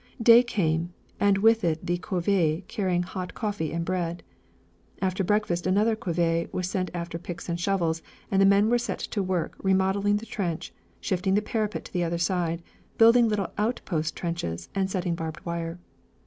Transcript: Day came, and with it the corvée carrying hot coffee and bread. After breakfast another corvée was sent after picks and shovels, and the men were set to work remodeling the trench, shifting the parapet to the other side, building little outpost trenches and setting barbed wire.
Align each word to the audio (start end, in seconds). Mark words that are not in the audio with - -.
Day 0.19 0.41
came, 0.41 0.95
and 1.19 1.37
with 1.37 1.63
it 1.63 1.85
the 1.85 1.99
corvée 1.99 2.67
carrying 2.67 3.03
hot 3.03 3.35
coffee 3.35 3.71
and 3.71 3.85
bread. 3.85 4.23
After 4.99 5.23
breakfast 5.23 5.67
another 5.67 5.95
corvée 5.95 6.51
was 6.51 6.67
sent 6.67 6.89
after 6.95 7.19
picks 7.19 7.47
and 7.47 7.59
shovels, 7.59 8.01
and 8.31 8.41
the 8.41 8.47
men 8.47 8.67
were 8.67 8.79
set 8.79 8.97
to 8.97 9.21
work 9.21 9.53
remodeling 9.61 10.15
the 10.17 10.25
trench, 10.25 10.73
shifting 11.01 11.35
the 11.35 11.41
parapet 11.43 11.85
to 11.85 11.93
the 11.93 12.03
other 12.03 12.17
side, 12.17 12.63
building 12.97 13.29
little 13.29 13.53
outpost 13.59 14.15
trenches 14.15 14.69
and 14.73 14.89
setting 14.89 15.13
barbed 15.13 15.45
wire. 15.45 15.77